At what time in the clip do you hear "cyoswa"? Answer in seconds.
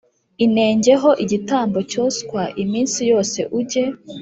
1.91-2.41